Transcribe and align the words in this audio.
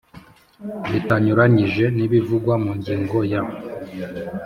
Bitanyuranyije 0.91 1.85
n 1.95 1.97
ibivugwa 2.05 2.53
mu 2.63 2.71
ngingo 2.79 3.17
ya 3.31 3.41